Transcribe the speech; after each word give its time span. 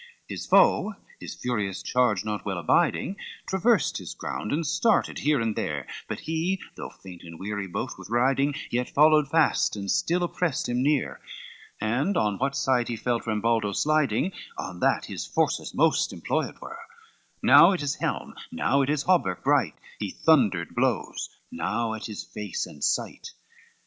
XXXVIII 0.01 0.29
His 0.31 0.45
foe, 0.47 0.93
his 1.19 1.35
furious 1.35 1.83
charge 1.83 2.25
not 2.25 2.43
well 2.43 2.57
abiding, 2.57 3.17
Traversed 3.45 3.99
his 3.99 4.15
ground, 4.15 4.51
and 4.51 4.65
stated 4.65 5.19
here 5.19 5.39
and 5.39 5.55
there, 5.55 5.85
But 6.09 6.21
he, 6.21 6.59
though 6.75 6.89
faint 6.89 7.21
and 7.21 7.39
weary 7.39 7.67
both 7.67 7.99
with 7.99 8.09
riding, 8.09 8.55
Yet 8.71 8.89
followed 8.89 9.27
fast 9.29 9.75
and 9.75 9.91
still 9.91 10.23
oppressed 10.23 10.67
him 10.67 10.81
near, 10.81 11.21
And 11.79 12.17
on 12.17 12.39
what 12.39 12.55
side 12.55 12.87
he 12.87 12.95
felt 12.95 13.27
Rambaldo 13.27 13.73
sliding, 13.73 14.31
On 14.57 14.79
that 14.79 15.05
his 15.05 15.27
forces 15.27 15.71
most 15.75 16.11
employed 16.11 16.57
were; 16.61 16.79
Now 17.43 17.71
at 17.73 17.81
his 17.81 17.97
helm, 17.97 18.33
not 18.51 18.81
at 18.81 18.89
his 18.89 19.03
hauberk 19.03 19.43
bright, 19.43 19.75
He 19.99 20.09
thundered 20.09 20.73
blows, 20.73 21.29
now 21.51 21.93
at 21.93 22.07
his 22.07 22.23
face 22.23 22.65
and 22.65 22.83
sight. 22.83 23.33